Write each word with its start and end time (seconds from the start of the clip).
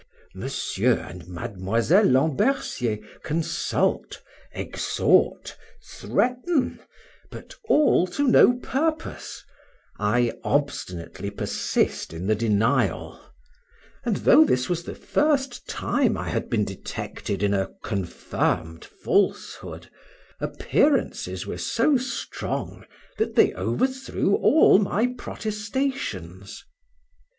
Mr. 0.35 0.97
and 1.07 1.27
Miss 1.27 1.91
Lambercier 1.91 2.97
consult, 3.21 4.23
exhort, 4.51 5.55
threaten, 5.83 6.79
but 7.29 7.53
all 7.65 8.07
to 8.07 8.27
no 8.27 8.53
purpose; 8.53 9.43
I 9.99 10.33
obstinately 10.43 11.29
persist 11.29 12.13
in 12.13 12.25
the 12.25 12.33
denial; 12.33 13.21
and, 14.03 14.15
though 14.17 14.43
this 14.43 14.67
was 14.67 14.85
the 14.85 14.95
first 14.95 15.67
time 15.67 16.17
I 16.17 16.29
had 16.29 16.49
been 16.49 16.65
detected 16.65 17.43
in 17.43 17.53
a 17.53 17.69
confirmed 17.83 18.83
falsehood, 18.83 19.87
appearances 20.39 21.45
were 21.45 21.59
so 21.59 21.95
strong 21.97 22.85
that 23.19 23.35
they 23.35 23.53
overthrew 23.53 24.33
all 24.33 24.79
my 24.79 25.13
protestations. 25.15 26.65